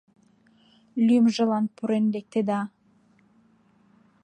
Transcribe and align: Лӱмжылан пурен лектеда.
Лӱмжылан 1.05 1.65
пурен 1.75 2.05
лектеда. 2.13 2.61